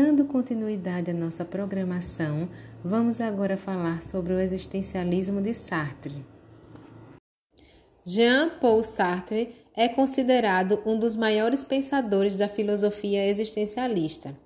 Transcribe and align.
Dando 0.00 0.26
continuidade 0.26 1.10
à 1.10 1.12
nossa 1.12 1.44
programação, 1.44 2.48
vamos 2.84 3.20
agora 3.20 3.56
falar 3.56 4.00
sobre 4.00 4.32
o 4.32 4.38
existencialismo 4.38 5.42
de 5.42 5.52
Sartre. 5.52 6.24
Jean-Paul 8.04 8.84
Sartre 8.84 9.56
é 9.76 9.88
considerado 9.88 10.80
um 10.86 10.96
dos 10.96 11.16
maiores 11.16 11.64
pensadores 11.64 12.36
da 12.36 12.46
filosofia 12.46 13.26
existencialista. 13.26 14.38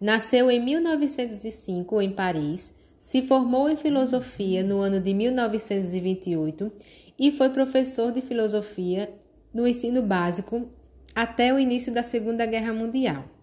Nasceu 0.00 0.50
em 0.50 0.58
1905 0.58 2.02
em 2.02 2.10
Paris, 2.10 2.74
se 2.98 3.22
formou 3.22 3.70
em 3.70 3.76
filosofia 3.76 4.64
no 4.64 4.80
ano 4.80 4.98
de 4.98 5.14
1928 5.14 6.72
e 7.16 7.30
foi 7.30 7.50
professor 7.50 8.10
de 8.10 8.20
filosofia 8.20 9.08
no 9.54 9.68
ensino 9.68 10.02
básico 10.02 10.68
até 11.14 11.54
o 11.54 11.60
início 11.60 11.94
da 11.94 12.02
Segunda 12.02 12.44
Guerra 12.44 12.72
Mundial. 12.72 13.39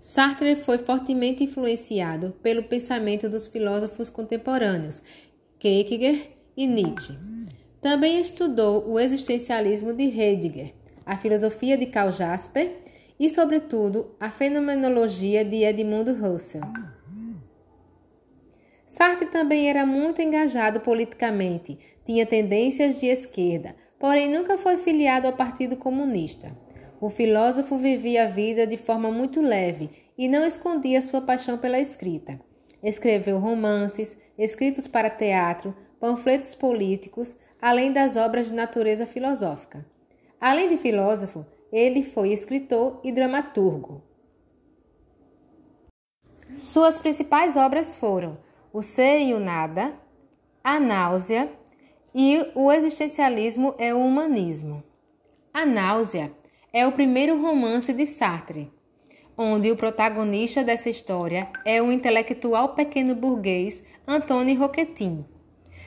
Sartre 0.00 0.54
foi 0.54 0.78
fortemente 0.78 1.42
influenciado 1.42 2.34
pelo 2.42 2.62
pensamento 2.62 3.28
dos 3.28 3.46
filósofos 3.46 4.08
contemporâneos 4.08 5.02
Kierkegaard 5.58 6.30
e 6.56 6.66
Nietzsche. 6.66 7.14
Também 7.80 8.20
estudou 8.20 8.88
o 8.88 8.98
existencialismo 8.98 9.92
de 9.92 10.04
Heidegger, 10.04 10.72
a 11.04 11.16
filosofia 11.16 11.76
de 11.76 11.86
Karl 11.86 12.12
Jasper 12.12 12.76
e, 13.18 13.28
sobretudo, 13.28 14.14
a 14.20 14.30
fenomenologia 14.30 15.44
de 15.44 15.64
Edmund 15.64 16.10
Husserl. 16.10 16.66
Sartre 18.86 19.26
também 19.26 19.68
era 19.68 19.84
muito 19.84 20.22
engajado 20.22 20.80
politicamente, 20.80 21.78
tinha 22.04 22.24
tendências 22.24 23.00
de 23.00 23.06
esquerda, 23.06 23.74
porém 23.98 24.32
nunca 24.32 24.56
foi 24.56 24.76
filiado 24.76 25.26
ao 25.26 25.36
Partido 25.36 25.76
Comunista. 25.76 26.56
O 27.00 27.08
filósofo 27.08 27.76
vivia 27.76 28.24
a 28.24 28.28
vida 28.28 28.66
de 28.66 28.76
forma 28.76 29.10
muito 29.10 29.40
leve 29.40 29.88
e 30.16 30.28
não 30.28 30.44
escondia 30.44 31.00
sua 31.00 31.20
paixão 31.20 31.56
pela 31.56 31.78
escrita. 31.78 32.40
Escreveu 32.82 33.38
romances, 33.38 34.16
escritos 34.36 34.88
para 34.88 35.08
teatro, 35.08 35.76
panfletos 36.00 36.54
políticos, 36.54 37.36
além 37.62 37.92
das 37.92 38.16
obras 38.16 38.48
de 38.48 38.54
natureza 38.54 39.06
filosófica. 39.06 39.86
Além 40.40 40.68
de 40.68 40.76
filósofo, 40.76 41.46
ele 41.70 42.02
foi 42.02 42.32
escritor 42.32 43.00
e 43.04 43.12
dramaturgo. 43.12 44.02
Suas 46.62 46.98
principais 46.98 47.56
obras 47.56 47.94
foram 47.94 48.38
O 48.72 48.82
Ser 48.82 49.20
e 49.20 49.34
o 49.34 49.40
Nada, 49.40 49.92
A 50.62 50.80
Náusea 50.80 51.48
e 52.14 52.44
O 52.54 52.72
Existencialismo 52.72 53.74
é 53.78 53.94
o 53.94 53.98
Humanismo. 53.98 54.82
A 55.52 55.64
Náusea 55.64 56.32
é 56.78 56.86
o 56.86 56.92
primeiro 56.92 57.42
romance 57.42 57.92
de 57.92 58.06
Sartre, 58.06 58.70
onde 59.36 59.68
o 59.68 59.76
protagonista 59.76 60.62
dessa 60.62 60.88
história 60.88 61.48
é 61.64 61.82
o 61.82 61.90
intelectual 61.90 62.76
pequeno 62.76 63.16
burguês 63.16 63.82
Antônio 64.06 64.56
Roquetin, 64.56 65.24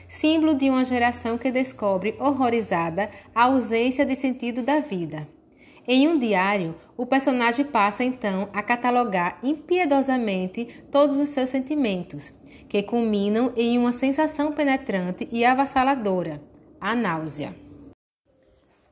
símbolo 0.06 0.54
de 0.54 0.68
uma 0.68 0.84
geração 0.84 1.38
que 1.38 1.50
descobre 1.50 2.14
horrorizada 2.20 3.08
a 3.34 3.44
ausência 3.44 4.04
de 4.04 4.14
sentido 4.14 4.62
da 4.62 4.80
vida. 4.80 5.26
Em 5.88 6.06
um 6.06 6.18
diário, 6.18 6.74
o 6.94 7.06
personagem 7.06 7.64
passa 7.64 8.04
então 8.04 8.50
a 8.52 8.62
catalogar 8.62 9.38
impiedosamente 9.42 10.84
todos 10.90 11.16
os 11.16 11.30
seus 11.30 11.48
sentimentos, 11.48 12.34
que 12.68 12.82
culminam 12.82 13.50
em 13.56 13.78
uma 13.78 13.94
sensação 13.94 14.52
penetrante 14.52 15.26
e 15.32 15.42
avassaladora, 15.42 16.42
a 16.78 16.94
náusea. 16.94 17.56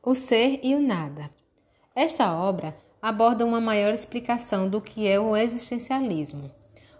O 0.03 0.15
ser 0.15 0.61
e 0.62 0.75
o 0.75 0.81
nada. 0.81 1.40
Esta 1.95 2.33
obra 2.33 2.77
aborda 3.03 3.45
uma 3.45 3.61
maior 3.61 3.93
explicação 3.93 4.69
do 4.69 4.81
que 4.81 5.09
é 5.09 5.19
o 5.19 5.37
existencialismo. 5.37 6.49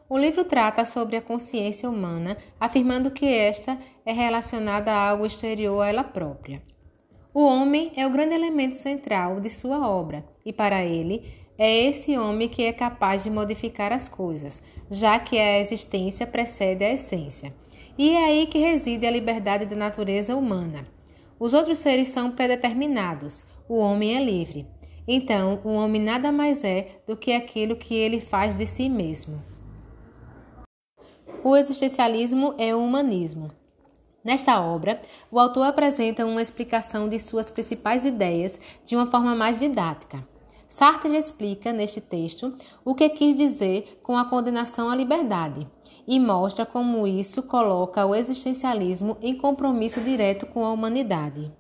O 0.09 0.19
livro 0.19 0.45
trata 0.45 0.85
sobre 0.85 1.17
a 1.17 1.23
consciência 1.23 1.89
humana, 1.89 2.37
afirmando 2.59 3.13
que 3.13 3.25
esta 3.25 3.79
é 4.05 4.13
relacionada 4.13 4.91
a 4.91 5.11
algo 5.11 5.25
exterior 5.25 5.81
a 5.81 5.89
ela 5.89 6.03
própria. 6.03 6.61
O 7.33 7.45
homem 7.45 7.93
é 7.95 8.05
o 8.05 8.11
grande 8.11 8.35
elemento 8.35 8.77
central 8.77 9.39
de 9.39 9.49
sua 9.49 9.89
obra, 9.89 10.25
e 10.45 10.53
para 10.53 10.85
ele 10.85 11.33
é 11.57 11.85
esse 11.85 12.19
homem 12.19 12.49
que 12.49 12.65
é 12.65 12.73
capaz 12.73 13.23
de 13.23 13.31
modificar 13.31 13.93
as 13.93 14.09
coisas, 14.09 14.61
já 14.91 15.21
que 15.21 15.39
a 15.39 15.61
existência 15.61 16.27
precede 16.27 16.85
a 16.85 16.93
essência. 16.93 17.55
E 17.97 18.11
é 18.11 18.25
aí 18.25 18.47
que 18.49 18.59
reside 18.59 19.07
a 19.07 19.11
liberdade 19.11 19.67
da 19.67 19.77
natureza 19.77 20.35
humana. 20.35 20.85
Os 21.39 21.55
outros 21.55 21.79
seres 21.79 22.09
são 22.09 22.33
predeterminados, 22.33 23.45
o 23.69 23.77
homem 23.77 24.17
é 24.17 24.25
livre. 24.25 24.67
Então, 25.13 25.61
o 25.65 25.71
homem 25.71 26.01
nada 26.01 26.31
mais 26.31 26.63
é 26.63 27.03
do 27.05 27.17
que 27.17 27.33
aquilo 27.33 27.75
que 27.75 27.97
ele 27.97 28.21
faz 28.21 28.57
de 28.57 28.65
si 28.65 28.89
mesmo. 28.89 29.43
O 31.43 31.57
existencialismo 31.57 32.55
é 32.57 32.73
o 32.77 32.79
humanismo. 32.79 33.51
Nesta 34.23 34.61
obra, 34.61 35.03
o 35.29 35.41
autor 35.41 35.65
apresenta 35.65 36.25
uma 36.25 36.41
explicação 36.41 37.09
de 37.09 37.19
suas 37.19 37.51
principais 37.51 38.05
ideias 38.05 38.61
de 38.85 38.95
uma 38.95 39.05
forma 39.05 39.35
mais 39.35 39.59
didática. 39.59 40.25
Sartre 40.69 41.17
explica 41.17 41.73
neste 41.73 42.01
texto 42.01 42.55
o 42.85 42.95
que 42.95 43.09
quis 43.09 43.35
dizer 43.35 43.99
com 44.05 44.17
a 44.17 44.27
condenação 44.27 44.89
à 44.89 44.95
liberdade 44.95 45.67
e 46.07 46.21
mostra 46.21 46.65
como 46.65 47.05
isso 47.05 47.43
coloca 47.43 48.07
o 48.07 48.15
existencialismo 48.15 49.17
em 49.21 49.37
compromisso 49.37 50.01
direto 50.01 50.47
com 50.47 50.65
a 50.65 50.71
humanidade. 50.71 51.51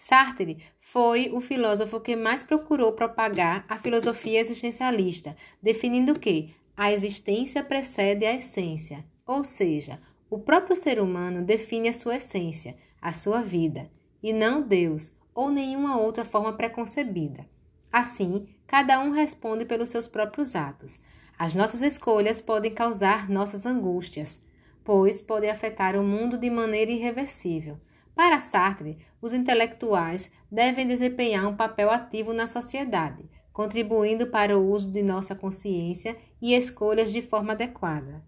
Sartre 0.00 0.56
foi 0.80 1.30
o 1.30 1.42
filósofo 1.42 2.00
que 2.00 2.16
mais 2.16 2.42
procurou 2.42 2.92
propagar 2.92 3.66
a 3.68 3.76
filosofia 3.76 4.40
existencialista, 4.40 5.36
definindo 5.62 6.18
que 6.18 6.54
a 6.74 6.90
existência 6.90 7.62
precede 7.62 8.24
a 8.24 8.34
essência, 8.34 9.04
ou 9.26 9.44
seja, 9.44 10.00
o 10.30 10.38
próprio 10.38 10.74
ser 10.74 10.98
humano 10.98 11.44
define 11.44 11.90
a 11.90 11.92
sua 11.92 12.16
essência, 12.16 12.78
a 12.98 13.12
sua 13.12 13.42
vida, 13.42 13.90
e 14.22 14.32
não 14.32 14.62
Deus 14.62 15.12
ou 15.34 15.50
nenhuma 15.50 16.00
outra 16.00 16.24
forma 16.24 16.54
preconcebida. 16.54 17.46
Assim, 17.92 18.48
cada 18.66 18.98
um 19.00 19.10
responde 19.10 19.66
pelos 19.66 19.90
seus 19.90 20.08
próprios 20.08 20.56
atos. 20.56 20.98
As 21.38 21.54
nossas 21.54 21.82
escolhas 21.82 22.40
podem 22.40 22.72
causar 22.72 23.28
nossas 23.28 23.66
angústias, 23.66 24.42
pois 24.82 25.20
podem 25.20 25.50
afetar 25.50 25.94
o 25.94 26.02
mundo 26.02 26.38
de 26.38 26.48
maneira 26.48 26.90
irreversível. 26.90 27.78
Para 28.20 28.38
Sartre, 28.38 28.98
os 29.22 29.32
intelectuais 29.32 30.30
devem 30.52 30.86
desempenhar 30.86 31.46
um 31.46 31.56
papel 31.56 31.90
ativo 31.90 32.34
na 32.34 32.46
sociedade, 32.46 33.26
contribuindo 33.50 34.26
para 34.26 34.58
o 34.58 34.70
uso 34.70 34.90
de 34.92 35.02
nossa 35.02 35.34
consciência 35.34 36.14
e 36.38 36.54
escolhas 36.54 37.10
de 37.10 37.22
forma 37.22 37.54
adequada. 37.54 38.22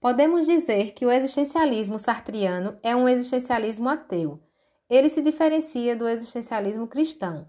Podemos 0.00 0.46
dizer 0.46 0.90
que 0.90 1.06
o 1.06 1.10
existencialismo 1.12 2.00
sartriano 2.00 2.76
é 2.82 2.96
um 2.96 3.08
existencialismo 3.08 3.88
ateu. 3.88 4.42
Ele 4.90 5.08
se 5.08 5.22
diferencia 5.22 5.94
do 5.94 6.08
existencialismo 6.08 6.88
cristão. 6.88 7.46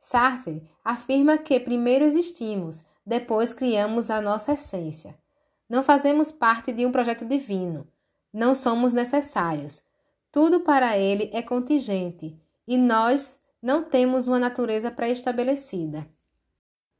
Sartre 0.00 0.68
afirma 0.84 1.38
que 1.38 1.60
primeiro 1.60 2.04
existimos, 2.04 2.82
depois 3.06 3.54
criamos 3.54 4.10
a 4.10 4.20
nossa 4.20 4.54
essência. 4.54 5.16
Não 5.68 5.84
fazemos 5.84 6.32
parte 6.32 6.72
de 6.72 6.84
um 6.84 6.90
projeto 6.90 7.24
divino. 7.24 7.86
Não 8.32 8.56
somos 8.56 8.92
necessários. 8.92 9.84
Tudo 10.32 10.60
para 10.60 10.96
ele 10.96 11.28
é 11.34 11.42
contingente 11.42 12.40
e 12.66 12.78
nós 12.78 13.38
não 13.62 13.84
temos 13.84 14.26
uma 14.26 14.38
natureza 14.38 14.90
pré-estabelecida. 14.90 16.08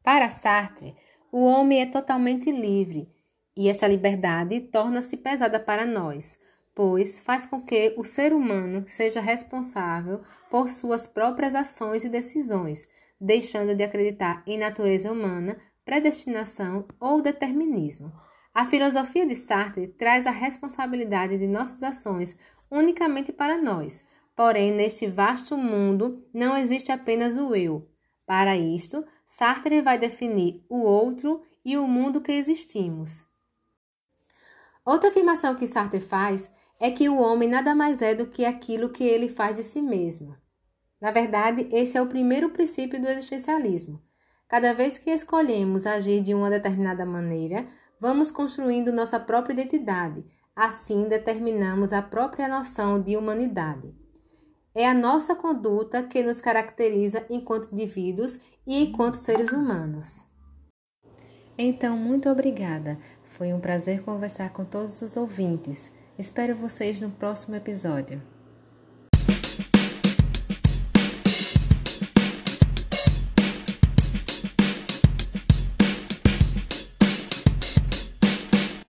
Para 0.03 0.29
Sartre, 0.29 0.95
o 1.33 1.43
homem 1.43 1.81
é 1.81 1.87
totalmente 1.87 2.53
livre 2.53 3.11
e 3.57 3.71
esta 3.71 3.89
liberdade 3.89 4.61
torna-se 4.61 5.17
pesada 5.17 5.59
para 5.59 5.87
nós, 5.87 6.39
pois 6.75 7.21
faz 7.21 7.47
com 7.47 7.63
que 7.63 7.95
o 7.97 8.05
ser 8.05 8.35
humano 8.35 8.85
seja 8.87 9.23
responsável 9.23 10.21
por 10.51 10.69
suas 10.69 11.07
próprias 11.07 11.55
ações 11.55 12.05
e 12.05 12.11
decisões, 12.11 12.87
deixando 13.19 13.75
de 13.75 13.83
acreditar 13.83 14.43
em 14.47 14.59
natureza 14.59 15.11
humana, 15.11 15.57
predestinação 15.87 16.87
ou 17.01 17.23
determinismo. 17.23 18.13
A 18.55 18.67
filosofia 18.67 19.27
de 19.27 19.35
Sartre 19.35 19.89
traz 19.89 20.27
a 20.27 20.31
responsabilidade 20.31 21.39
de 21.39 21.47
nossas 21.47 21.83
ações 21.83 22.37
unicamente 22.73 23.31
para 23.33 23.61
nós. 23.61 24.03
Porém, 24.35 24.73
neste 24.73 25.07
vasto 25.07 25.57
mundo 25.59 26.27
não 26.33 26.57
existe 26.57 26.91
apenas 26.91 27.37
o 27.37 27.55
eu. 27.55 27.87
Para 28.27 28.57
isto, 28.57 29.05
Sartre 29.27 29.83
vai 29.83 29.99
definir 29.99 30.65
o 30.71 30.81
outro 30.81 31.43
e 31.63 31.77
o 31.77 31.87
mundo 31.87 32.23
que 32.23 32.33
existimos. 32.33 33.29
Outra 34.85 35.11
afirmação 35.11 35.55
que 35.55 35.67
Sartre 35.67 36.01
faz 36.01 36.51
é 36.81 36.91
que 36.91 37.09
o 37.09 37.19
homem 37.19 37.49
nada 37.49 37.75
mais 37.75 38.01
é 38.01 38.15
do 38.15 38.27
que 38.27 38.45
aquilo 38.45 38.89
que 38.89 39.05
ele 39.05 39.29
faz 39.29 39.59
de 39.59 39.63
si 39.63 39.83
mesmo. 39.83 40.35
Na 41.01 41.11
verdade, 41.11 41.69
esse 41.71 41.97
é 41.97 42.03
o 42.03 42.09
primeiro 42.09 42.51
princípio 42.51 43.01
do 43.01 43.07
existencialismo. 43.07 44.03
Cada 44.49 44.73
vez 44.73 44.99
que 44.99 45.11
escolhemos 45.11 45.87
agir 45.87 46.21
de 46.21 46.35
uma 46.35 46.51
determinada 46.51 47.05
maneira, 47.05 47.67
vamos 48.01 48.31
construindo 48.31 48.93
nossa 48.93 49.21
própria 49.21 49.53
identidade, 49.53 50.25
Assim, 50.55 51.09
determinamos 51.09 51.93
a 51.93 52.03
própria 52.03 52.47
noção 52.47 53.01
de 53.01 53.17
humanidade. 53.17 53.95
É 54.75 54.89
a 54.89 54.95
nossa 54.95 55.35
conduta 55.35 56.03
que 56.03 56.23
nos 56.23 56.41
caracteriza 56.41 57.25
enquanto 57.29 57.73
indivíduos 57.73 58.39
e 58.67 58.83
enquanto 58.85 59.15
seres 59.15 59.51
humanos. 59.51 60.27
Então, 61.57 61.97
muito 61.97 62.29
obrigada. 62.29 62.99
Foi 63.25 63.53
um 63.53 63.61
prazer 63.61 64.03
conversar 64.03 64.51
com 64.51 64.65
todos 64.65 65.01
os 65.01 65.17
ouvintes. 65.17 65.91
Espero 66.19 66.55
vocês 66.55 67.01
no 67.01 67.11
próximo 67.11 67.57
episódio. 67.57 68.23